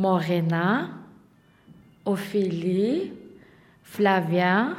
Morena, 0.00 0.88
Ophélie, 2.06 3.12
Flavien, 3.82 4.74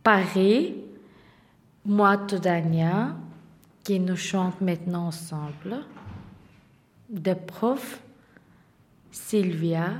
Paris, 0.00 0.76
moi, 1.84 2.18
Todania, 2.18 3.16
qui 3.82 3.98
nous 3.98 4.14
chante 4.14 4.60
maintenant 4.60 5.08
ensemble, 5.08 5.84
de 7.10 7.34
prof, 7.34 8.00
Sylvia. 9.10 9.90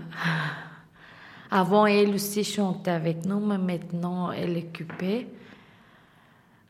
Avant, 1.51 1.87
elle 1.87 2.15
aussi 2.15 2.45
chantait 2.45 2.93
avec 2.93 3.27
nous, 3.27 3.41
mais 3.41 3.59
maintenant, 3.59 4.31
elle 4.31 4.57
est 4.57 4.69
occupée. 4.69 5.27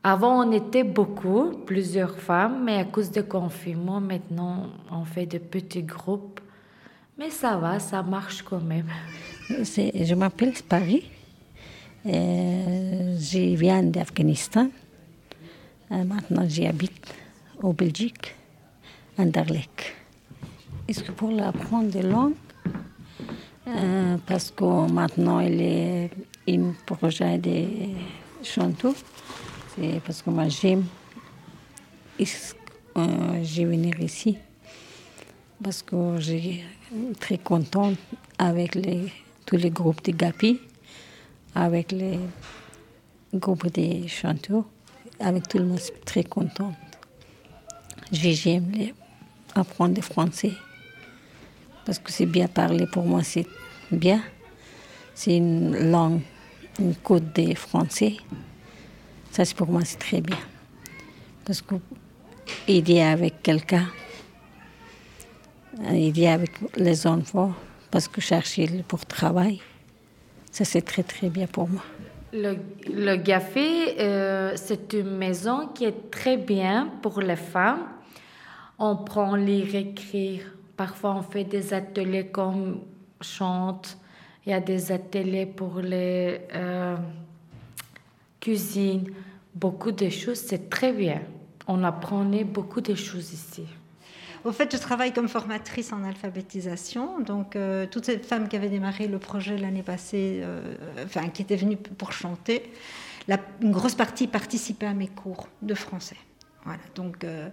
Avant, 0.03 0.43
on 0.43 0.53
était 0.53 0.85
beaucoup, 0.85 1.51
plusieurs 1.67 2.17
femmes, 2.17 2.65
mais 2.65 2.79
à 2.79 2.85
cause 2.85 3.11
du 3.11 3.23
confinement, 3.25 4.01
maintenant, 4.01 4.69
on 4.91 5.05
fait 5.05 5.27
de 5.27 5.37
petits 5.37 5.83
groupes. 5.83 6.41
Mais 7.19 7.31
ça 7.31 7.57
va, 7.57 7.81
ça 7.81 8.03
marche 8.03 8.43
quand 8.43 8.61
même. 8.61 8.87
Je 9.51 10.15
m'appelle 10.15 10.53
Paris. 10.69 11.11
Euh, 12.07 13.19
je 13.19 13.57
viens 13.57 13.83
d'Afghanistan. 13.83 14.71
Euh, 15.91 16.05
maintenant, 16.05 16.47
j'habite 16.49 17.13
au 17.61 17.73
Belgique, 17.73 18.37
à 19.19 19.23
Anderlecht. 19.23 19.95
Est-ce 20.87 21.03
que 21.03 21.11
pour 21.11 21.31
l'apprendre 21.31 21.91
des 21.91 22.03
langues, 22.03 22.35
euh, 23.67 24.17
parce 24.25 24.51
que 24.51 24.91
maintenant 24.91 25.41
il 25.41 25.61
est 25.61 26.11
un 26.49 26.73
projet 26.87 27.37
de 27.39 27.67
chanteau, 28.43 28.95
c'est 29.75 30.01
parce 30.05 30.23
que 30.23 30.31
moi 30.31 30.49
j'aime 30.49 30.85
euh, 32.97 33.43
venir 33.43 34.01
ici 34.01 34.39
parce 35.63 35.83
que 35.83 36.21
suis 36.21 36.65
très 37.21 37.39
contente 37.39 37.97
avec 38.39 38.75
les, 38.75 39.13
tous 39.47 39.57
les 39.57 39.71
groupes 39.71 40.05
de 40.05 40.13
Gapi, 40.13 40.61
avec 41.55 41.93
les 41.93 42.19
groupes 43.35 43.73
de 43.73 44.07
chanteurs, 44.07 44.65
avec 45.21 45.49
tout 45.49 45.59
le 45.59 45.65
monde, 45.65 45.81
très 46.05 46.25
contente. 46.25 46.75
J'aime 48.13 48.73
apprendre 49.55 49.97
le 49.97 50.03
français 50.03 50.53
parce 51.89 51.99
que 51.99 52.13
c'est 52.13 52.27
bien 52.27 52.49
parler 52.49 52.87
pour 52.87 53.07
moi, 53.07 53.23
c'est 53.23 53.47
bien. 53.91 54.23
C'est 55.15 55.39
une 55.39 55.91
langue, 55.91 56.21
une 56.79 56.95
code 56.95 57.33
des 57.33 57.55
Français. 57.55 58.19
Ça, 59.33 59.43
pour 59.57 59.69
moi, 59.69 59.81
c'est 59.87 59.99
très 59.99 60.21
bien. 60.21 60.37
Parce 61.47 61.63
que 61.63 61.77
aider 62.67 63.01
avec 63.01 63.43
quelqu'un, 63.43 63.89
aider 65.93 66.27
avec 66.27 66.51
les 66.77 67.07
enfants, 67.07 67.53
parce 67.91 68.09
que 68.09 68.21
chercher 68.21 68.85
pour 68.87 69.05
travail, 69.07 69.61
ça, 70.51 70.65
c'est 70.65 70.83
très, 70.83 71.03
très 71.03 71.29
bien 71.29 71.47
pour 71.47 71.69
moi. 71.69 71.83
Le, 72.33 72.57
le 72.87 73.17
café, 73.17 74.01
euh, 74.01 74.53
c'est 74.57 74.93
une 74.93 75.17
maison 75.17 75.69
qui 75.69 75.85
est 75.85 76.11
très 76.11 76.37
bien 76.37 76.91
pour 77.01 77.21
les 77.21 77.37
femmes. 77.37 77.85
On 78.79 78.97
prend 78.97 79.35
lire, 79.35 79.75
écrire, 79.75 80.43
Parfois, 80.79 81.17
on 81.17 81.23
fait 81.23 81.43
des 81.43 81.75
ateliers 81.75 82.29
comme 82.29 82.83
chante. 83.21 83.99
Il 84.47 84.51
y 84.51 84.53
a 84.53 84.61
des 84.61 84.93
ateliers 84.93 85.45
pour 85.45 85.81
les 85.81 86.41
euh, 86.55 86.97
cuisines. 88.39 89.11
Beaucoup 89.53 89.91
de 89.91 90.09
choses, 90.09 90.39
c'est 90.39 90.71
très 90.71 90.93
bien. 90.93 91.21
On 91.67 91.83
apprenait 91.83 92.45
beaucoup 92.45 92.81
de 92.81 92.95
choses 92.95 93.33
ici. 93.33 93.65
Au 94.45 94.53
fait, 94.53 94.73
je 94.73 94.81
travaille 94.81 95.13
comme 95.13 95.29
formatrice 95.29 95.93
en 95.93 96.05
alphabétisation. 96.05 97.21
Donc, 97.21 97.57
euh, 97.57 97.87
toutes 97.91 98.05
ces 98.05 98.19
femmes 98.19 98.49
qui 98.49 98.57
avaient 98.57 98.69
démarré 98.69 99.09
le 99.09 99.19
projet 99.19 99.59
l'année 99.59 99.83
passée, 99.83 100.41
euh, 100.43 100.75
enfin, 101.05 101.29
qui 101.29 101.43
étaient 101.43 101.57
venues 101.57 101.77
pour 101.77 102.13
chanter, 102.13 102.71
une 103.61 103.73
grosse 103.73 103.95
partie 103.95 104.27
participaient 104.27 104.87
à 104.87 104.95
mes 104.95 105.09
cours 105.09 105.49
de 105.63 105.75
français. 105.75 106.17
Voilà, 106.65 106.83
donc, 106.95 107.25
euh, 107.25 107.49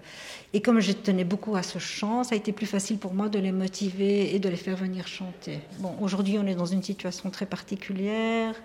et 0.53 0.61
comme 0.61 0.79
je 0.79 0.91
tenais 0.91 1.23
beaucoup 1.23 1.55
à 1.55 1.63
ce 1.63 1.79
chant, 1.79 2.23
ça 2.23 2.35
a 2.35 2.37
été 2.37 2.51
plus 2.51 2.65
facile 2.65 2.97
pour 2.97 3.13
moi 3.13 3.29
de 3.29 3.39
les 3.39 3.51
motiver 3.51 4.35
et 4.35 4.39
de 4.39 4.49
les 4.49 4.55
faire 4.55 4.75
venir 4.75 5.07
chanter. 5.07 5.59
Bon, 5.79 5.95
aujourd'hui, 6.01 6.37
on 6.37 6.45
est 6.45 6.55
dans 6.55 6.65
une 6.65 6.83
situation 6.83 7.29
très 7.29 7.45
particulière. 7.45 8.55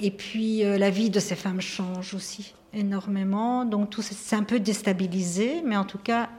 Et 0.00 0.10
puis, 0.10 0.62
la 0.62 0.88
vie 0.88 1.10
de 1.10 1.20
ces 1.20 1.34
femmes 1.34 1.60
change 1.60 2.14
aussi 2.14 2.54
énormément. 2.74 3.64
Donc, 3.64 3.90
tout 3.90 4.02
c'est 4.02 4.36
un 4.36 4.44
peu 4.44 4.60
déstabilisé, 4.60 5.62
mais 5.64 5.76
en 5.76 5.84
tout 5.84 5.98
cas, 5.98 6.30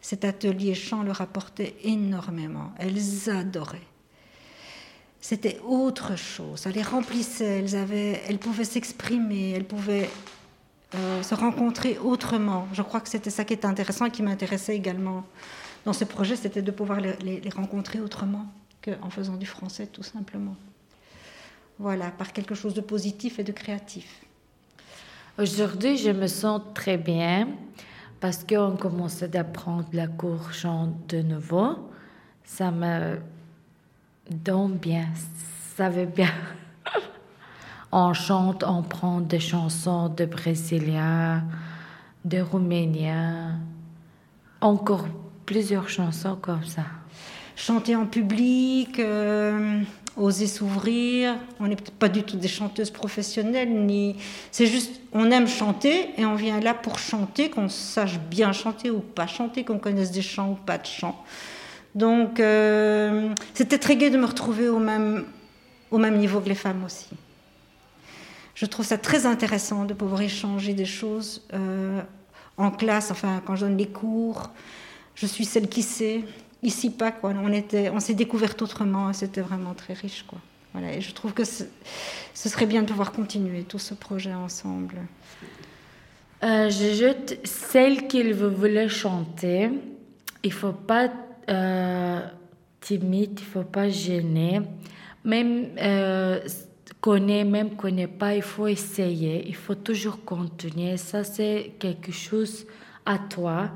cet 0.00 0.24
atelier 0.24 0.74
chant 0.74 1.02
leur 1.02 1.20
apportait 1.20 1.74
énormément. 1.82 2.72
Elles 2.78 3.30
adoraient 3.30 3.78
c'était 5.20 5.60
autre 5.66 6.16
chose. 6.16 6.60
Ça 6.60 6.70
les 6.70 6.82
remplissait. 6.82 7.58
Elles, 7.58 7.76
avaient, 7.76 8.22
elles 8.28 8.38
pouvaient 8.38 8.64
s'exprimer, 8.64 9.50
elles 9.50 9.66
pouvaient 9.66 10.08
euh, 10.94 11.22
se 11.22 11.34
rencontrer 11.34 11.98
autrement. 11.98 12.66
Je 12.72 12.82
crois 12.82 13.00
que 13.00 13.08
c'était 13.08 13.28
ça 13.28 13.44
qui 13.44 13.52
était 13.52 13.66
intéressant 13.66 14.06
et 14.06 14.10
qui 14.10 14.22
m'intéressait 14.22 14.74
également 14.74 15.24
dans 15.84 15.92
ce 15.92 16.04
projet, 16.04 16.36
c'était 16.36 16.62
de 16.62 16.70
pouvoir 16.70 17.00
les, 17.00 17.42
rencontrer 17.54 18.00
autrement 18.00 18.46
qu'en 18.82 19.10
faisant 19.10 19.36
du 19.36 19.46
français 19.46 19.86
tout 19.86 20.02
simplement. 20.02 20.56
Voilà, 21.78 22.10
par 22.10 22.32
quelque 22.32 22.54
chose 22.54 22.74
de 22.74 22.80
positif 22.80 23.38
et 23.38 23.44
de 23.44 23.52
créatif. 23.52 24.22
Aujourd'hui, 25.40 25.96
je 25.96 26.10
me 26.10 26.26
sens 26.26 26.60
très 26.74 26.96
bien 26.96 27.46
parce 28.18 28.42
qu'on 28.42 28.76
commençait 28.76 29.28
d'apprendre 29.28 29.84
la 29.92 30.08
cour 30.08 30.52
chant 30.52 30.92
de 31.08 31.22
nouveau. 31.22 31.76
Ça 32.42 32.72
me 32.72 33.20
donne 34.28 34.78
bien, 34.78 35.06
ça 35.76 35.90
va 35.90 36.06
bien. 36.06 36.32
On 37.92 38.14
chante, 38.14 38.64
on 38.66 38.82
prend 38.82 39.20
des 39.20 39.38
chansons 39.38 40.08
de 40.08 40.24
Brésiliens, 40.26 41.44
de 42.24 42.40
Rouméniens, 42.40 43.60
encore 44.60 45.06
plusieurs 45.46 45.88
chansons 45.88 46.36
comme 46.36 46.64
ça. 46.64 46.82
Chanter 47.54 47.94
en 47.94 48.06
public, 48.06 48.98
euh, 48.98 49.82
oser 50.18 50.46
s'ouvrir. 50.46 51.36
On 51.60 51.66
n'est 51.66 51.76
pas 51.76 52.08
du 52.08 52.22
tout 52.22 52.36
des 52.36 52.48
chanteuses 52.48 52.90
professionnelles, 52.90 53.70
ni. 53.70 54.16
C'est 54.50 54.66
juste, 54.66 55.00
on 55.12 55.30
aime 55.30 55.48
chanter 55.48 56.10
et 56.16 56.24
on 56.24 56.34
vient 56.34 56.60
là 56.60 56.74
pour 56.74 56.98
chanter, 56.98 57.50
qu'on 57.50 57.68
sache 57.68 58.18
bien 58.18 58.52
chanter 58.52 58.90
ou 58.90 59.00
pas 59.00 59.26
chanter, 59.26 59.64
qu'on 59.64 59.78
connaisse 59.78 60.10
des 60.10 60.22
chants 60.22 60.50
ou 60.50 60.54
pas 60.54 60.78
de 60.78 60.86
chants. 60.86 61.22
Donc, 61.94 62.40
euh, 62.40 63.32
c'était 63.54 63.78
très 63.78 63.96
gai 63.96 64.10
de 64.10 64.18
me 64.18 64.26
retrouver 64.26 64.68
au 64.68 64.78
même, 64.78 65.24
au 65.90 65.98
même 65.98 66.18
niveau 66.18 66.40
que 66.40 66.48
les 66.48 66.54
femmes 66.54 66.84
aussi 66.84 67.08
je 68.58 68.66
trouve 68.66 68.84
ça 68.84 68.98
très 68.98 69.24
intéressant 69.24 69.84
de 69.84 69.94
pouvoir 69.94 70.20
échanger 70.20 70.74
des 70.74 70.84
choses 70.84 71.46
euh, 71.54 72.00
en 72.56 72.72
classe, 72.72 73.12
enfin 73.12 73.40
quand 73.46 73.54
je 73.54 73.66
donne 73.66 73.76
les 73.76 73.86
cours. 73.86 74.50
Je 75.14 75.26
suis 75.26 75.44
celle 75.44 75.68
qui 75.68 75.82
sait. 75.82 76.24
Ici 76.62 76.90
pas 76.90 77.12
quoi. 77.12 77.32
On 77.42 77.52
était, 77.52 77.90
on 77.90 78.00
s'est 78.00 78.14
découverte 78.14 78.60
autrement. 78.62 79.12
C'était 79.12 79.40
vraiment 79.40 79.74
très 79.74 79.94
riche 79.94 80.24
quoi. 80.26 80.38
Voilà. 80.72 80.94
Et 80.94 81.00
je 81.00 81.12
trouve 81.12 81.32
que 81.32 81.44
ce 81.44 81.64
serait 82.34 82.66
bien 82.66 82.82
de 82.82 82.88
pouvoir 82.88 83.12
continuer 83.12 83.62
tout 83.62 83.78
ce 83.78 83.94
projet 83.94 84.34
ensemble. 84.34 84.96
Euh, 86.44 86.70
je 86.70 86.94
jette 86.94 87.40
celle 87.44 88.06
qu'il 88.06 88.32
voulait 88.34 88.88
chanter. 88.88 89.70
Il 90.44 90.52
faut 90.52 90.72
pas 90.72 91.10
euh, 91.48 92.20
timide, 92.80 93.38
il 93.40 93.46
faut 93.46 93.64
pas 93.64 93.88
gêner. 93.88 94.60
Même 95.24 95.68
euh, 95.78 96.40
connaît, 97.00 97.44
même 97.44 97.74
connaît 97.74 98.06
pas, 98.06 98.34
il 98.34 98.42
faut 98.42 98.68
essayer, 98.68 99.46
il 99.48 99.56
faut 99.56 99.74
toujours 99.74 100.24
continuer. 100.24 100.96
Ça, 100.96 101.24
c'est 101.24 101.72
quelque 101.78 102.12
chose 102.12 102.66
à 103.04 103.18
toi. 103.18 103.70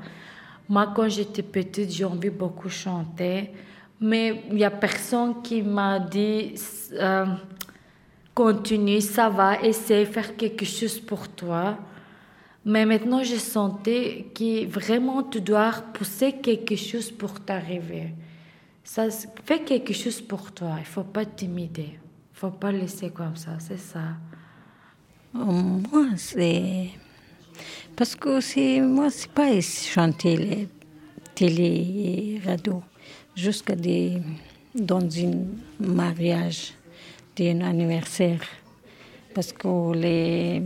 Moi, 0.69 0.91
quand 0.95 1.09
j'étais 1.09 1.43
petite, 1.43 1.91
j'ai 1.91 2.05
envie 2.05 2.29
beaucoup 2.29 2.69
chanter, 2.69 3.51
mais 3.99 4.43
il 4.51 4.59
y 4.59 4.63
a 4.63 4.71
personne 4.71 5.41
qui 5.41 5.61
m'a 5.61 5.99
dit 5.99 6.55
euh, 6.93 7.25
continue, 8.33 9.01
ça 9.01 9.29
va, 9.29 9.61
essaye, 9.61 10.05
faire 10.05 10.35
quelque 10.35 10.65
chose 10.65 10.99
pour 10.99 11.27
toi. 11.27 11.77
Mais 12.65 12.85
maintenant, 12.85 13.23
je 13.23 13.35
sentais 13.35 14.27
que 14.33 14.65
vraiment 14.65 15.21
tu 15.23 15.41
dois 15.41 15.71
pousser 15.93 16.33
quelque 16.33 16.75
chose 16.75 17.11
pour 17.11 17.39
t'arriver. 17.41 18.13
Ça 18.83 19.07
quelque 19.45 19.93
chose 19.93 20.21
pour 20.21 20.51
toi, 20.51 20.75
il 20.79 20.85
faut 20.85 21.03
pas 21.03 21.25
t'imider 21.25 21.99
faut 22.43 22.51
pas 22.51 22.73
laisser 22.73 23.09
comme 23.09 23.37
ça, 23.37 23.51
c'est 23.59 23.77
ça. 23.77 24.17
Moi, 25.33 26.07
c'est. 26.17 26.89
Parce 27.95 28.15
que 28.15 28.41
c'est, 28.41 28.81
moi, 28.81 29.09
c'est 29.09 29.31
pas 29.31 29.59
chanter 29.61 30.37
les 30.37 30.67
télé 31.35 32.39
jusqu'à 33.35 33.75
des, 33.75 34.21
dans 34.75 35.01
un 35.01 35.45
mariage 35.79 36.73
d'un 37.35 37.61
anniversaire. 37.61 38.41
Parce 39.33 39.51
que 39.51 39.93
les. 39.93 40.61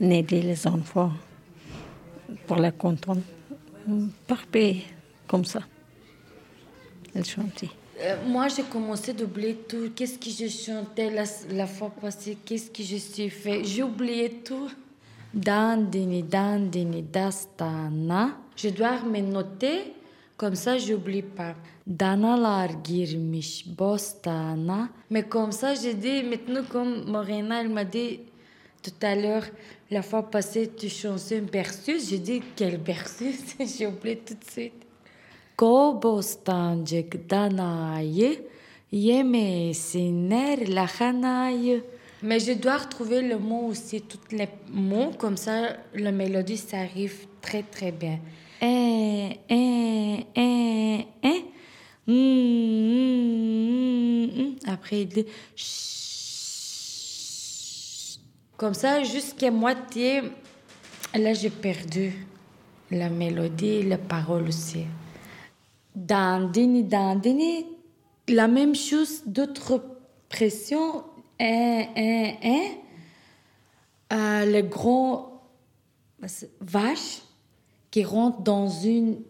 aider 0.00 0.42
les 0.42 0.66
enfants 0.66 1.12
pour 2.46 2.56
la 2.56 2.72
contente. 2.72 3.20
Parfait. 4.26 4.78
comme 5.28 5.44
ça. 5.44 5.60
Elle 7.14 7.24
chantait. 7.24 7.70
Euh, 8.00 8.16
moi, 8.26 8.48
j'ai 8.48 8.64
commencé 8.64 9.12
d'oublier 9.12 9.54
tout. 9.68 9.92
Qu'est-ce 9.94 10.18
que 10.18 10.30
je 10.30 10.48
chantais 10.48 11.10
la, 11.10 11.24
la 11.50 11.66
fois 11.68 11.90
passée? 11.90 12.36
Qu'est-ce 12.44 12.70
que 12.70 12.82
je 12.82 12.96
suis 12.96 13.30
fait? 13.30 13.62
J'ai 13.62 13.84
oublié 13.84 14.30
tout. 14.44 14.68
Dandini, 15.34 16.22
dandini, 16.22 17.02
dastana. 17.02 18.36
Je 18.56 18.68
dois 18.68 19.02
me 19.02 19.20
noter, 19.20 19.92
comme 20.36 20.54
ça, 20.54 20.78
j'oublie 20.78 21.22
pas. 21.22 21.54
Danalar 21.86 22.70
girmiş 22.84 23.64
bostana. 23.78 24.88
Mais 25.10 25.28
comme 25.28 25.52
ça, 25.52 25.74
j'ai 25.74 25.94
dit, 25.94 26.22
maintenant, 26.22 26.62
comme 26.70 27.10
Morena, 27.10 27.60
elle 27.60 27.68
m'a 27.68 27.84
dit 27.84 28.20
tout 28.82 28.92
à 29.02 29.14
l'heure, 29.16 29.44
la 29.90 30.02
fois 30.02 30.30
passée, 30.30 30.70
tu 30.76 30.88
chantais 30.88 31.38
un 31.38 31.42
berceuse. 31.42 32.10
J'ai 32.10 32.18
dit, 32.18 32.42
quel 32.54 32.78
berceuse? 32.78 33.54
J'ai 33.78 33.86
oublié 33.86 34.18
tout 34.18 34.34
de 34.34 34.50
suite. 34.50 34.84
Kobostancık 35.56 37.30
danayı 37.30 38.48
yemesinler 38.92 40.68
lahanayı. 40.68 41.84
Mais 42.24 42.40
je 42.40 42.52
dois 42.52 42.78
retrouver 42.78 43.20
le 43.20 43.38
mot 43.38 43.66
aussi, 43.66 44.00
tous 44.00 44.34
les 44.34 44.48
mots, 44.70 45.10
comme 45.18 45.36
ça 45.36 45.76
la 45.94 46.10
mélodie 46.10 46.56
s'arrive 46.56 47.26
très 47.42 47.62
très 47.62 47.92
bien. 47.92 48.18
Eh, 48.62 49.38
eh, 49.50 50.24
eh, 50.34 51.06
eh. 51.22 51.44
Mm, 52.06 52.14
mm, 54.14 54.40
mm. 54.40 54.56
Après 54.66 55.02
il 55.02 55.08
dit 55.08 55.26
Comme 58.56 58.72
ça, 58.72 59.02
jusqu'à 59.02 59.50
moitié, 59.50 60.22
là 61.14 61.34
j'ai 61.34 61.50
perdu 61.50 62.26
la 62.90 63.10
mélodie, 63.10 63.82
la 63.82 63.98
parole 63.98 64.48
aussi. 64.48 64.86
Dandini, 65.94 66.84
dandini, 66.84 67.66
la 68.28 68.48
même 68.48 68.74
chose, 68.74 69.24
d'autres 69.26 69.84
pressions, 70.30 71.04
un, 71.44 71.86
un, 71.96 72.34
un. 72.42 72.84
Euh, 74.12 74.44
le 74.46 74.62
grand 74.62 75.42
vache 76.60 77.22
qui 77.90 78.04
rentre 78.04 78.40
dans 78.40 78.68
une. 78.68 79.20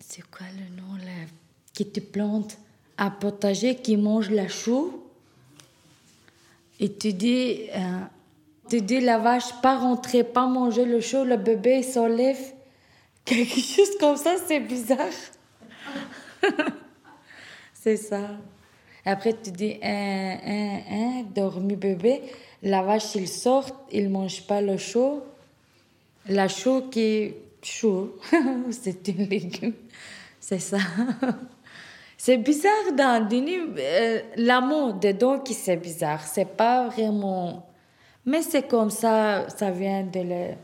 C'est 0.00 0.22
quoi 0.30 0.46
le 0.52 0.76
nom 0.80 0.96
là 0.96 1.26
Qui 1.72 1.86
te 1.86 2.00
plante 2.00 2.58
un 2.98 3.10
potager, 3.10 3.76
qui 3.76 3.96
mange 3.96 4.30
la 4.30 4.48
chou. 4.48 5.02
Et 6.78 6.92
tu 6.92 7.12
dis, 7.12 7.68
euh, 7.74 8.00
tu 8.68 8.80
dis 8.80 9.00
la 9.00 9.18
vache, 9.18 9.60
pas 9.62 9.78
rentrer, 9.78 10.24
pas 10.24 10.46
manger 10.46 10.84
le 10.84 11.00
chou, 11.00 11.24
le 11.24 11.36
bébé 11.36 11.82
s'enlève. 11.82 12.40
Quelque 13.24 13.60
chose 13.60 13.96
comme 13.98 14.16
ça, 14.16 14.36
c'est 14.46 14.60
bizarre. 14.60 14.98
c'est 17.74 17.96
ça. 17.96 18.30
Après, 19.06 19.32
tu 19.40 19.52
dis, 19.52 19.78
un, 19.82 20.36
un, 20.44 20.80
un, 20.90 21.22
dormi 21.22 21.76
bébé. 21.76 22.22
La 22.62 22.82
vache, 22.82 23.14
il 23.14 23.28
sort, 23.28 23.86
il 23.92 24.10
mange 24.10 24.42
pas 24.46 24.60
le 24.60 24.76
chaud. 24.76 25.22
La 26.28 26.48
chou 26.48 26.88
qui 26.90 27.00
est 27.00 27.36
chaud, 27.62 28.16
c'est 28.70 29.06
une 29.08 29.28
légume. 29.28 29.74
C'est 30.40 30.58
ça. 30.58 30.78
C'est 32.18 32.38
bizarre 32.38 32.92
dans 32.96 33.28
euh, 33.30 34.20
l'amour 34.36 34.94
dedans 34.94 35.38
qui 35.38 35.52
c'est 35.52 35.76
bizarre. 35.76 36.26
C'est 36.26 36.56
pas 36.56 36.88
vraiment. 36.88 37.68
Mais 38.24 38.42
c'est 38.42 38.66
comme 38.66 38.90
ça, 38.90 39.46
ça 39.50 39.70
vient 39.70 40.02
de 40.02 40.20
le 40.20 40.54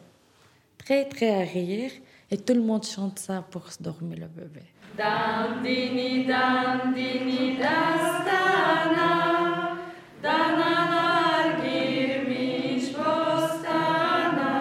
très 0.78 1.04
très 1.04 1.42
arrière. 1.42 1.90
Et 2.34 2.38
tout 2.38 2.54
le 2.54 2.62
monde 2.62 2.82
chante 2.86 3.18
ça 3.18 3.42
pour 3.42 3.64
dormir 3.78 4.20
le 4.20 4.26
bébé. 4.26 4.62
Dandini, 4.96 6.24
dandini, 6.26 7.58
dastana, 7.58 9.10
danalar 10.22 11.46
girmiş 11.62 12.84
bostana, 12.96 14.54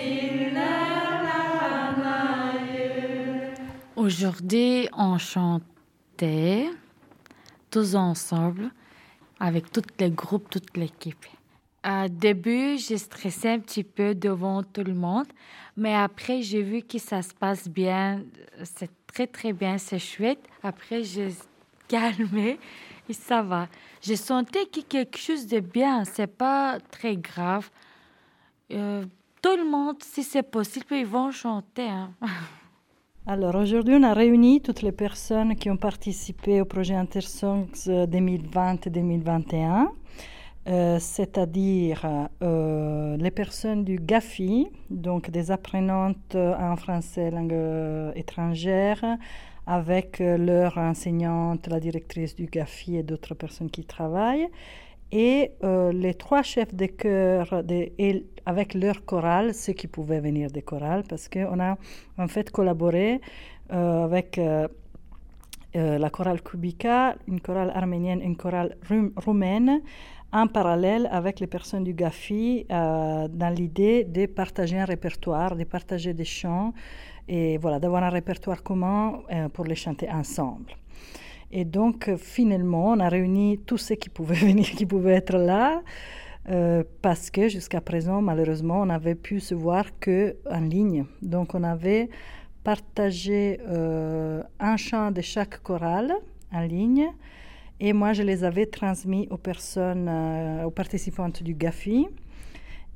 lahanayı. 1.24 2.90
Aujourd'hui, 3.94 4.88
on 4.92 5.18
chantait 5.18 6.70
tous 7.70 7.94
ensemble 7.94 8.70
avec 9.42 9.72
tous 9.72 9.82
les 9.98 10.10
groupes, 10.10 10.48
toute 10.48 10.76
l'équipe. 10.76 11.26
Au 11.84 12.06
début, 12.08 12.78
j'ai 12.78 12.96
stressé 12.96 13.48
un 13.48 13.58
petit 13.58 13.82
peu 13.82 14.14
devant 14.14 14.62
tout 14.62 14.84
le 14.84 14.94
monde, 14.94 15.26
mais 15.76 15.96
après, 15.96 16.42
j'ai 16.42 16.62
vu 16.62 16.82
que 16.82 16.98
ça 16.98 17.22
se 17.22 17.34
passe 17.34 17.68
bien. 17.68 18.22
C'est 18.62 18.90
très, 19.08 19.26
très 19.26 19.52
bien, 19.52 19.78
c'est 19.78 19.98
chouette. 19.98 20.38
Après, 20.62 21.02
j'ai 21.02 21.30
calmé 21.88 22.60
et 23.08 23.12
ça 23.12 23.42
va. 23.42 23.66
J'ai 24.00 24.14
senti 24.14 24.70
que 24.70 24.80
quelque 24.82 25.18
chose 25.18 25.48
de 25.48 25.58
bien, 25.58 26.04
c'est 26.04 26.28
pas 26.28 26.78
très 26.92 27.16
grave. 27.16 27.68
Euh, 28.70 29.04
tout 29.42 29.56
le 29.56 29.68
monde, 29.68 29.96
si 30.04 30.22
c'est 30.22 30.44
possible, 30.44 30.86
ils 30.92 31.04
vont 31.04 31.32
chanter. 31.32 31.88
Hein. 31.88 32.12
Alors 33.24 33.54
aujourd'hui, 33.54 33.94
on 33.94 34.02
a 34.02 34.14
réuni 34.14 34.60
toutes 34.60 34.82
les 34.82 34.90
personnes 34.90 35.54
qui 35.54 35.70
ont 35.70 35.76
participé 35.76 36.60
au 36.60 36.64
projet 36.64 36.96
Intersongs 36.96 37.68
2020-2021. 37.86 39.86
Euh, 40.66 40.98
c'est-à-dire 40.98 42.28
euh, 42.42 43.16
les 43.16 43.30
personnes 43.30 43.84
du 43.84 44.00
GAFI, 44.00 44.66
donc 44.90 45.30
des 45.30 45.52
apprenantes 45.52 46.34
en 46.34 46.74
français 46.74 47.30
langue 47.30 47.52
euh, 47.52 48.10
étrangère, 48.16 49.04
avec 49.68 50.18
leur 50.18 50.76
enseignante, 50.76 51.68
la 51.68 51.78
directrice 51.78 52.34
du 52.34 52.46
GAFI 52.46 52.96
et 52.96 53.04
d'autres 53.04 53.34
personnes 53.34 53.70
qui 53.70 53.84
travaillent, 53.84 54.48
et 55.12 55.52
les 55.62 56.14
trois 56.14 56.42
chefs 56.42 56.74
de 56.74 56.86
chœur 56.86 57.62
avec 58.46 58.74
leur 58.74 59.04
chorale, 59.04 59.54
ceux 59.54 59.74
qui 59.74 59.86
pouvaient 59.86 60.20
venir 60.20 60.50
des 60.50 60.62
chorales, 60.62 61.04
parce 61.08 61.28
qu'on 61.28 61.60
a 61.60 61.76
en 62.18 62.28
fait 62.28 62.50
collaboré 62.50 63.20
avec 63.68 64.40
la 65.74 66.10
chorale 66.10 66.42
Kubika, 66.42 67.16
une 67.28 67.40
chorale 67.40 67.72
arménienne, 67.74 68.20
une 68.22 68.36
chorale 68.36 68.76
roumaine, 69.16 69.82
en 70.32 70.46
parallèle 70.46 71.08
avec 71.12 71.40
les 71.40 71.46
personnes 71.46 71.84
du 71.84 71.92
GAFI 71.92 72.66
euh, 72.70 73.28
dans 73.28 73.54
l'idée 73.54 74.04
de 74.04 74.26
partager 74.26 74.78
un 74.78 74.86
répertoire, 74.86 75.54
de 75.54 75.64
partager 75.64 76.14
des 76.14 76.24
chants 76.24 76.72
et 77.28 77.58
voilà, 77.58 77.78
d'avoir 77.78 78.02
un 78.02 78.08
répertoire 78.08 78.62
commun 78.62 79.20
euh, 79.30 79.48
pour 79.50 79.66
les 79.66 79.74
chanter 79.74 80.10
ensemble. 80.10 80.72
Et 81.52 81.64
donc, 81.64 82.10
finalement, 82.16 82.92
on 82.92 83.00
a 83.00 83.08
réuni 83.08 83.58
tous 83.58 83.78
ceux 83.78 83.94
qui 83.94 84.08
pouvaient 84.08 84.34
venir, 84.48 84.66
qui 84.70 84.86
pouvaient 84.86 85.14
être 85.14 85.36
là, 85.36 85.82
euh, 86.48 86.82
parce 87.02 87.30
que 87.30 87.48
jusqu'à 87.48 87.80
présent, 87.80 88.20
malheureusement, 88.22 88.80
on 88.82 88.86
n'avait 88.86 89.14
pu 89.14 89.40
se 89.40 89.54
voir 89.54 89.84
que 90.00 90.36
en 90.50 90.60
ligne. 90.60 91.04
Donc, 91.20 91.54
on 91.54 91.62
avait 91.62 92.08
partagé 92.64 93.58
un 94.60 94.76
chant 94.76 95.10
de 95.10 95.20
chaque 95.20 95.62
chorale 95.62 96.14
en 96.52 96.60
ligne 96.60 97.08
et 97.84 97.92
moi, 97.92 98.12
je 98.12 98.22
les 98.22 98.44
avais 98.44 98.66
transmis 98.66 99.26
aux 99.32 99.36
personnes, 99.36 100.08
euh, 100.08 100.62
aux 100.62 100.70
participantes 100.70 101.42
du 101.42 101.52
GAFI. 101.52 102.06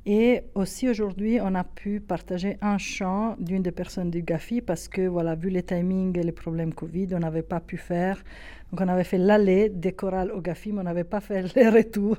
Et 0.09 0.43
aussi 0.55 0.87
aujourd'hui, 0.87 1.39
on 1.41 1.53
a 1.53 1.65
pu 1.65 1.99
partager 1.99 2.57
un 2.61 2.77
chant 2.77 3.35
d'une 3.39 3.61
des 3.61 3.73
personnes 3.73 4.09
du 4.09 4.21
GAFI 4.21 4.61
parce 4.61 4.87
que, 4.87 5.05
voilà, 5.05 5.35
vu 5.35 5.49
les 5.49 5.63
timings 5.63 6.17
et 6.17 6.23
les 6.23 6.31
problèmes 6.31 6.73
Covid, 6.73 7.09
on 7.11 7.19
n'avait 7.19 7.41
pas 7.41 7.59
pu 7.59 7.75
faire. 7.75 8.23
Donc, 8.71 8.79
on 8.79 8.87
avait 8.87 9.03
fait 9.03 9.17
l'aller 9.17 9.67
des 9.67 9.91
chorales 9.91 10.31
au 10.31 10.39
GAFI, 10.39 10.71
mais 10.71 10.79
on 10.79 10.83
n'avait 10.83 11.03
pas 11.03 11.19
fait 11.19 11.41
le 11.57 11.69
retour 11.69 12.17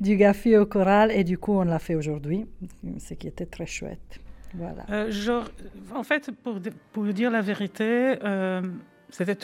du 0.00 0.16
GAFI 0.16 0.56
au 0.56 0.66
choral. 0.66 1.10
Et 1.10 1.24
du 1.24 1.36
coup, 1.36 1.54
on 1.54 1.64
l'a 1.64 1.80
fait 1.80 1.96
aujourd'hui, 1.96 2.46
ce 3.00 3.14
qui 3.14 3.26
était 3.26 3.46
très 3.46 3.66
chouette. 3.66 4.20
Voilà. 4.54 4.86
Euh, 4.90 5.10
en 5.96 6.04
fait, 6.04 6.30
pour, 6.44 6.60
pour 6.92 7.04
dire 7.06 7.32
la 7.32 7.42
vérité, 7.42 8.18
euh, 8.22 8.62
c'était 9.10 9.36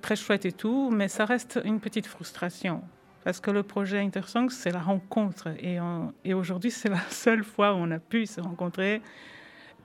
très 0.00 0.16
chouette 0.16 0.46
et 0.46 0.52
tout, 0.52 0.90
mais 0.90 1.08
ça 1.08 1.26
reste 1.26 1.60
une 1.66 1.80
petite 1.80 2.06
frustration. 2.06 2.80
Parce 3.24 3.40
que 3.40 3.50
le 3.50 3.62
projet 3.62 3.98
Intersongs, 3.98 4.50
c'est 4.50 4.70
la 4.70 4.80
rencontre. 4.80 5.48
Et, 5.60 6.32
aujourd'hui, 6.32 6.70
c'est 6.70 6.88
la 6.88 7.00
seule 7.10 7.44
fois 7.44 7.74
où 7.74 7.76
on 7.76 7.90
a 7.90 7.98
pu 7.98 8.26
se 8.26 8.40
rencontrer. 8.40 9.02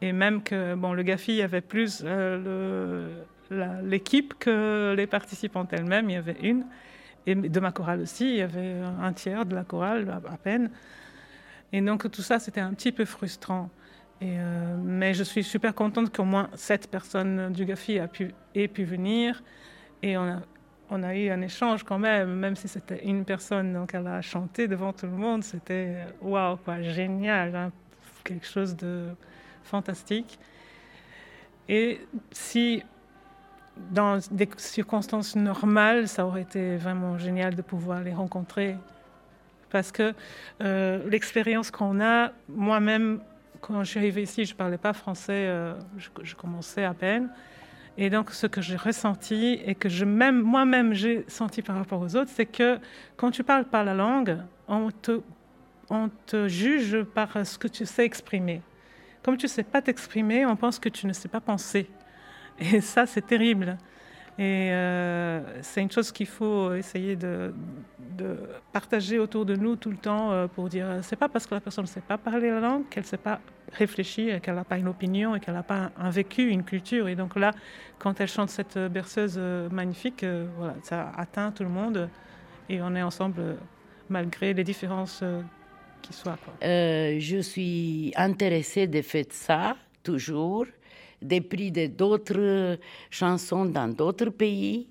Et 0.01 0.11
même 0.11 0.43
que 0.43 0.75
bon, 0.75 0.93
le 0.93 1.03
GAFI 1.03 1.41
avait 1.41 1.61
plus 1.61 2.03
euh, 2.05 3.23
l'équipe 3.83 4.33
que 4.39 4.93
les 4.95 5.07
participantes 5.07 5.73
elles-mêmes. 5.73 6.09
Il 6.09 6.13
y 6.13 6.17
avait 6.17 6.37
une. 6.41 6.65
Et 7.27 7.35
de 7.35 7.59
ma 7.59 7.71
chorale 7.71 8.01
aussi, 8.01 8.29
il 8.29 8.35
y 8.35 8.41
avait 8.41 8.75
un 9.01 9.11
tiers 9.13 9.45
de 9.45 9.55
la 9.55 9.63
chorale 9.63 10.07
à 10.09 10.37
peine. 10.37 10.69
Et 11.73 11.81
donc 11.81 12.09
tout 12.11 12.21
ça, 12.21 12.39
c'était 12.39 12.61
un 12.61 12.73
petit 12.73 12.91
peu 12.91 13.05
frustrant. 13.05 13.69
Euh, 14.21 14.77
mais 14.81 15.13
je 15.13 15.23
suis 15.23 15.43
super 15.43 15.73
contente 15.75 16.15
qu'au 16.15 16.23
moins 16.23 16.49
sept 16.53 16.89
personnes 16.89 17.51
du 17.51 17.65
GAFI 17.65 17.99
a 17.99 18.07
pu, 18.07 18.31
aient 18.53 18.67
pu 18.67 18.83
venir. 18.83 19.43
Et 20.03 20.17
on 20.17 20.23
a 20.23 20.41
on 20.89 21.03
a 21.03 21.15
eu 21.15 21.29
un 21.29 21.41
échange 21.41 21.83
quand 21.83 21.99
même, 21.99 22.35
même 22.35 22.55
si 22.55 22.67
c'était 22.67 23.03
une 23.05 23.25
personne, 23.25 23.73
donc 23.73 23.93
elle 23.93 24.07
a 24.07 24.21
chanté 24.21 24.67
devant 24.67 24.93
tout 24.93 25.07
le 25.07 25.13
monde, 25.13 25.43
c'était 25.43 26.05
waouh, 26.21 26.57
quoi, 26.57 26.81
génial, 26.81 27.55
hein, 27.55 27.71
quelque 28.23 28.45
chose 28.45 28.75
de 28.75 29.07
fantastique. 29.63 30.39
Et 31.67 32.01
si 32.31 32.83
dans 33.91 34.19
des 34.31 34.49
circonstances 34.57 35.35
normales, 35.35 36.07
ça 36.07 36.25
aurait 36.25 36.43
été 36.43 36.77
vraiment 36.77 37.17
génial 37.17 37.55
de 37.55 37.61
pouvoir 37.61 38.01
les 38.01 38.13
rencontrer. 38.13 38.75
Parce 39.69 39.91
que 39.91 40.13
euh, 40.61 41.09
l'expérience 41.09 41.71
qu'on 41.71 41.99
a, 41.99 42.31
moi-même, 42.47 43.19
quand 43.61 43.83
je 43.83 43.89
suis 43.89 43.99
arrivée 43.99 44.23
ici, 44.23 44.45
je 44.45 44.53
ne 44.53 44.57
parlais 44.57 44.77
pas 44.77 44.93
français, 44.93 45.47
euh, 45.47 45.73
je, 45.97 46.35
commençais 46.35 46.85
à 46.85 46.93
peine. 46.93 47.29
Et 47.97 48.09
donc, 48.09 48.31
ce 48.31 48.47
que 48.47 48.61
j'ai 48.61 48.75
ressenti 48.75 49.59
et 49.65 49.73
que 49.73 49.87
je 49.87 50.03
même, 50.03 50.41
moi-même 50.41 50.93
j'ai 50.93 51.23
senti 51.27 51.61
par 51.61 51.77
rapport 51.77 52.01
aux 52.01 52.15
autres, 52.15 52.31
c'est 52.33 52.45
que 52.45 52.77
quand 53.15 53.31
tu 53.31 53.43
parles 53.43 53.65
pas 53.65 53.83
la 53.83 53.93
langue, 53.93 54.37
on 54.67 54.91
te, 54.91 55.21
on 55.89 56.09
te 56.25 56.47
juge 56.47 57.03
par 57.03 57.45
ce 57.45 57.57
que 57.57 57.67
tu 57.69 57.85
sais 57.85 58.03
exprimer. 58.03 58.61
Comme 59.23 59.37
tu 59.37 59.45
ne 59.45 59.49
sais 59.49 59.63
pas 59.63 59.81
t'exprimer, 59.81 60.45
on 60.45 60.55
pense 60.55 60.77
que 60.77 60.89
tu 60.89 61.07
ne 61.07 61.13
sais 61.13 61.29
pas 61.29 61.39
penser. 61.39 61.89
Et 62.59 62.81
ça, 62.81 63.05
c'est 63.05 63.25
terrible. 63.25 63.77
Et 64.37 64.69
euh, 64.71 65.39
c'est 65.61 65.81
une 65.81 65.91
chose 65.91 66.11
qu'il 66.11 66.27
faut 66.27 66.73
essayer 66.73 67.15
de, 67.15 67.53
partager 68.73 69.17
autour 69.17 69.45
de 69.45 69.55
nous 69.55 69.77
tout 69.77 69.91
le 69.91 69.97
temps 69.97 70.31
euh, 70.31 70.47
pour 70.47 70.67
dire 70.69 70.87
c'est 71.01 71.15
pas 71.15 71.29
parce 71.29 71.45
que 71.47 71.55
la 71.55 71.61
personne 71.61 71.83
ne 71.83 71.89
sait 71.89 72.01
pas 72.01 72.17
parler 72.17 72.49
la 72.49 72.59
langue 72.59 72.87
qu'elle 72.89 73.03
ne 73.03 73.07
sait 73.07 73.17
pas 73.17 73.39
réfléchir, 73.71 74.41
qu'elle 74.41 74.55
n'a 74.55 74.63
pas 74.63 74.77
une 74.77 74.87
opinion 74.87 75.35
et 75.35 75.39
qu'elle 75.39 75.53
n'a 75.53 75.63
pas 75.63 75.91
un, 75.97 76.09
vécu, 76.09 76.49
une 76.49 76.63
culture. 76.63 77.07
Et 77.07 77.15
donc 77.15 77.35
là, 77.37 77.51
quand 77.97 78.19
elle 78.19 78.27
chante 78.27 78.49
cette 78.49 78.77
berceuse 78.77 79.35
euh, 79.37 79.69
magnifique, 79.69 80.25
voilà, 80.57 80.75
ça 80.83 81.11
atteint 81.15 81.51
tout 81.51 81.63
le 81.63 81.69
monde 81.69 82.09
et 82.67 82.81
on 82.81 82.93
est 82.95 83.03
ensemble 83.03 83.57
malgré 84.09 84.53
les 84.53 84.63
différences 84.65 85.23
qui 86.01 86.13
soient. 86.13 86.37
je 86.61 87.39
suis 87.41 88.13
intéressée 88.17 88.87
de 88.87 89.01
faire 89.01 89.25
ça 89.29 89.77
toujours 90.03 90.65
des 91.21 91.41
prix 91.41 91.71
de 91.71 91.87
d'autres 91.87 92.77
chansons 93.09 93.65
dans 93.65 93.87
d'autres 93.87 94.29
pays. 94.29 94.87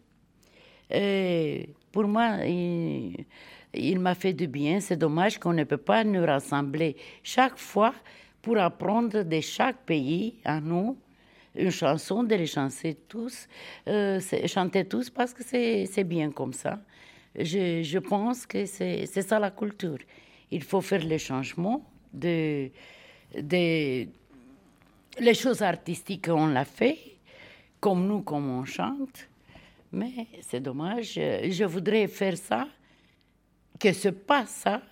Pour 1.94 2.08
moi, 2.08 2.38
il, 2.44 3.98
m'a 4.00 4.14
fait 4.14 4.32
du 4.32 4.46
bien. 4.46 4.80
C'est 4.80 4.96
dommage 4.96 5.38
qu'on 5.38 5.52
ne 5.52 5.64
peut 5.64 5.76
pas 5.76 6.02
nous 6.04 6.24
rassembler 6.24 6.96
chaque 7.22 7.58
fois 7.58 7.94
pour 8.42 8.58
apprendre 8.58 9.22
de 9.22 9.40
chaque 9.40 9.84
pays 9.86 10.34
à 10.44 10.60
nous 10.60 10.96
une 11.54 11.70
chanson, 11.70 12.24
de 12.24 12.34
les 12.34 12.46
chanter 12.46 12.94
tous, 13.08 13.46
euh, 13.86 14.20
chanter 14.46 14.84
tous 14.84 15.08
parce 15.08 15.32
que 15.32 15.44
c'est 15.44 16.04
bien 16.04 16.32
comme 16.32 16.52
ça. 16.52 16.80
Je, 17.38 17.82
je 17.82 17.98
pense 17.98 18.44
que 18.46 18.66
c'est 18.66 19.06
ça 19.06 19.38
la 19.38 19.50
culture. 19.50 19.98
Il 20.50 20.62
faut 20.62 20.80
faire 20.80 21.04
le 21.04 21.18
changement 21.18 21.84
de, 22.12 22.70
de 23.40 24.08
les 25.18 25.34
choses 25.34 25.62
artistiques, 25.62 26.28
on 26.28 26.46
l'a 26.46 26.64
fait, 26.64 26.98
comme 27.80 28.06
nous, 28.06 28.22
comme 28.22 28.48
on 28.50 28.64
chante. 28.64 29.28
Mais 29.92 30.26
c'est 30.40 30.60
dommage. 30.60 31.14
Je 31.14 31.64
voudrais 31.64 32.08
faire 32.08 32.36
ça, 32.36 32.66
que 33.78 33.92
ce 33.92 34.08
pas 34.08 34.46
ça 34.46 34.82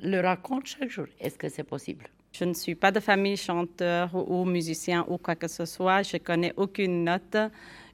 le 0.00 0.20
raconte 0.20 0.66
chaque 0.66 0.90
jour. 0.90 1.06
Est-ce 1.18 1.38
que 1.38 1.48
c'est 1.48 1.64
possible? 1.64 2.06
Je 2.32 2.44
ne 2.44 2.54
suis 2.54 2.74
pas 2.74 2.90
de 2.90 3.00
famille 3.00 3.36
chanteur 3.36 4.10
ou 4.14 4.44
musicien 4.44 5.04
ou 5.08 5.18
quoi 5.18 5.36
que 5.36 5.48
ce 5.48 5.64
soit. 5.66 6.02
Je 6.02 6.16
connais 6.16 6.52
aucune 6.56 7.04
note. 7.04 7.36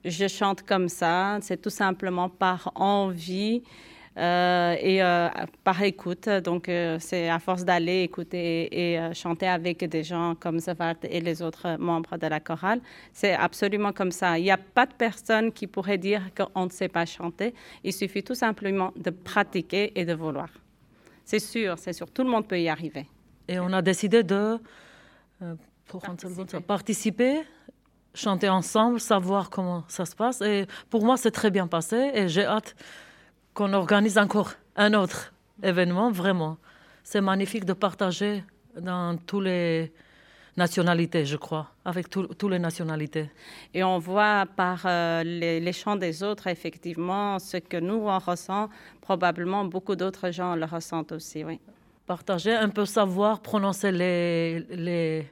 Je 0.04 0.28
chante 0.28 0.62
comme 0.62 0.88
ça. 0.88 1.38
C'est 1.42 1.60
tout 1.60 1.70
simplement 1.70 2.28
par 2.28 2.70
envie. 2.76 3.62
Euh, 4.18 4.74
et 4.80 5.02
euh, 5.02 5.28
par 5.62 5.80
écoute. 5.82 6.28
Donc, 6.28 6.68
euh, 6.68 6.98
c'est 7.00 7.28
à 7.28 7.38
force 7.38 7.64
d'aller 7.64 8.02
écouter 8.02 8.68
et, 8.72 9.14
chanter 9.14 9.46
avec 9.46 9.84
des 9.84 10.02
gens 10.02 10.34
comme 10.34 10.58
Zavart 10.58 10.96
et 11.04 11.20
les 11.20 11.40
autres 11.40 11.76
membres 11.78 12.16
de 12.16 12.26
la 12.26 12.40
chorale. 12.40 12.80
C'est 13.12 13.34
absolument 13.34 13.92
comme 13.92 14.10
ça. 14.10 14.38
Il 14.38 14.42
n'y 14.42 14.50
a 14.50 14.58
pas 14.58 14.86
de 14.86 14.94
personne 14.94 15.52
qui 15.52 15.66
pourrait 15.68 15.98
dire 15.98 16.22
qu'on 16.36 16.64
ne 16.64 16.70
sait 16.70 16.88
pas 16.88 17.06
chanter. 17.06 17.54
Il 17.84 17.92
suffit 17.92 18.24
tout 18.24 18.34
simplement 18.34 18.92
de 18.96 19.10
pratiquer 19.10 19.92
et 19.98 20.04
de 20.04 20.14
vouloir. 20.14 20.48
C'est 21.24 21.38
sûr, 21.38 21.78
c'est 21.78 21.92
sûr. 21.92 22.10
Tout 22.10 22.24
le 22.24 22.30
monde 22.30 22.48
peut 22.48 22.60
y 22.60 22.68
arriver. 22.68 23.06
Et 23.46 23.60
on 23.60 23.72
a 23.72 23.82
décidé 23.82 24.22
de 24.22 24.58
pour 25.86 26.02
participer. 26.02 26.60
participer 26.60 27.40
chanter 28.14 28.48
ensemble, 28.48 28.98
savoir 28.98 29.48
comment 29.48 29.84
ça 29.86 30.04
se 30.04 30.16
passe. 30.16 30.40
Et 30.40 30.66
pour 30.90 31.04
moi, 31.04 31.16
c'est 31.16 31.30
très 31.30 31.50
bien 31.50 31.68
passé 31.68 32.10
et 32.14 32.28
j'ai 32.28 32.44
hâte 32.44 32.74
qu'on 33.58 33.72
organise 33.72 34.18
encore 34.18 34.52
un 34.76 34.94
autre 34.94 35.32
événement, 35.64 36.12
vraiment. 36.12 36.58
C'est 37.02 37.20
magnifique 37.20 37.64
de 37.64 37.72
partager 37.72 38.44
dans 38.80 39.16
toutes 39.16 39.46
les 39.46 39.92
nationalités, 40.56 41.26
je 41.26 41.36
crois, 41.36 41.66
avec 41.84 42.08
toutes 42.08 42.50
les 42.52 42.60
nationalités. 42.60 43.28
Et 43.74 43.82
on 43.82 43.98
voit 43.98 44.46
par 44.46 44.82
euh, 44.84 45.24
les, 45.24 45.72
chants 45.72 45.96
des 45.96 46.22
autres, 46.22 46.46
effectivement, 46.46 47.40
ce 47.40 47.56
que 47.56 47.78
nous, 47.78 48.02
on 48.06 48.18
ressent, 48.20 48.68
probablement 49.00 49.64
beaucoup 49.64 49.96
d'autres 49.96 50.30
gens 50.30 50.54
le 50.54 50.64
ressentent 50.64 51.10
aussi, 51.10 51.42
oui. 51.42 51.58
Partager, 52.06 52.54
un 52.54 52.68
peu 52.68 52.86
savoir 52.86 53.40
prononcer 53.40 53.90
les, 53.90 54.60
les, 54.70 55.26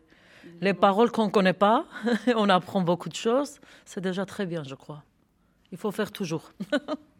les 0.60 0.74
paroles 0.74 1.12
qu'on 1.12 1.26
ne 1.26 1.30
connaît 1.30 1.60
pas. 1.66 1.86
on 2.34 2.48
apprend 2.48 2.80
beaucoup 2.80 3.08
de 3.08 3.14
choses. 3.14 3.60
C'est 3.84 4.00
déjà 4.00 4.26
très 4.26 4.46
bien, 4.46 4.64
je 4.64 4.74
crois. 4.74 5.04
Il 5.70 5.78
faut 5.78 5.92
faire 5.92 6.10
toujours. 6.10 6.50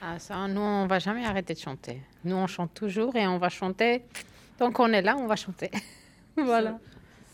Ah, 0.00 0.18
ça, 0.18 0.46
nous, 0.46 0.60
on 0.60 0.86
va 0.86 0.98
jamais 0.98 1.24
arrêter 1.24 1.54
de 1.54 1.58
chanter. 1.58 2.00
Nous, 2.24 2.36
on 2.36 2.46
chante 2.46 2.72
toujours 2.72 3.16
et 3.16 3.26
on 3.26 3.38
va 3.38 3.48
chanter. 3.48 4.04
Donc, 4.58 4.78
on 4.78 4.92
est 4.92 5.02
là, 5.02 5.16
on 5.18 5.26
va 5.26 5.36
chanter. 5.36 5.70
voilà. 6.36 6.78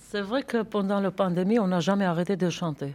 C'est 0.08 0.22
vrai 0.22 0.42
que 0.42 0.62
pendant 0.62 1.00
la 1.00 1.10
pandémie, 1.10 1.58
on 1.58 1.66
n'a 1.66 1.80
jamais 1.80 2.04
arrêté 2.04 2.36
de 2.36 2.48
chanter. 2.48 2.94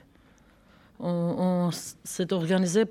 On, 1.00 1.70
s'est 2.04 2.34
organisé 2.34 2.86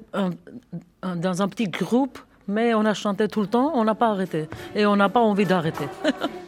dans 1.03 1.43
un 1.43 1.49
petit 1.49 1.69
groupe, 1.69 2.19
mais 2.47 2.73
on 2.75 2.87
a 2.87 2.95
chanté 2.95 3.29
tout 3.29 3.43
le 3.43 3.49
temps, 3.49 3.73
on 3.75 3.85
n'a 3.85 3.95
pas 3.95 4.09
arrêté. 4.09 4.49
Et 4.75 4.87
on 4.87 4.97
n'a 4.97 5.09
pas 5.09 5.21
envie 5.21 5.45
d'arrêter. 5.45 5.89